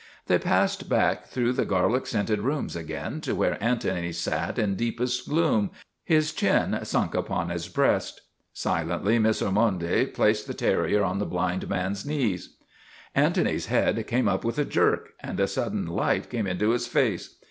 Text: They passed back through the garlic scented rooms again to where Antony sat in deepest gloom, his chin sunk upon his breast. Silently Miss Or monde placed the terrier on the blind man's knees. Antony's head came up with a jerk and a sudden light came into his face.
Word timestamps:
They 0.25 0.39
passed 0.39 0.89
back 0.89 1.27
through 1.27 1.53
the 1.53 1.63
garlic 1.63 2.07
scented 2.07 2.39
rooms 2.39 2.75
again 2.75 3.21
to 3.21 3.35
where 3.35 3.63
Antony 3.63 4.11
sat 4.13 4.57
in 4.57 4.73
deepest 4.75 5.29
gloom, 5.29 5.69
his 6.03 6.33
chin 6.33 6.79
sunk 6.81 7.13
upon 7.13 7.49
his 7.51 7.67
breast. 7.67 8.21
Silently 8.51 9.19
Miss 9.19 9.43
Or 9.43 9.51
monde 9.51 10.09
placed 10.15 10.47
the 10.47 10.55
terrier 10.55 11.03
on 11.03 11.19
the 11.19 11.27
blind 11.27 11.69
man's 11.69 12.03
knees. 12.03 12.57
Antony's 13.13 13.67
head 13.67 14.07
came 14.07 14.27
up 14.27 14.43
with 14.43 14.57
a 14.57 14.65
jerk 14.65 15.09
and 15.19 15.39
a 15.39 15.45
sudden 15.47 15.85
light 15.85 16.31
came 16.31 16.47
into 16.47 16.71
his 16.71 16.87
face. 16.87 17.35